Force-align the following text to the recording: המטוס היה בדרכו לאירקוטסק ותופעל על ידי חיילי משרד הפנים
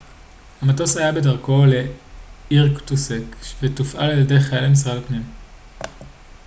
המטוס 0.61 0.97
היה 0.97 1.11
בדרכו 1.11 1.63
לאירקוטסק 2.51 3.21
ותופעל 3.61 4.09
על 4.11 4.19
ידי 4.19 4.39
חיילי 4.39 4.69
משרד 4.69 4.97
הפנים 5.03 5.23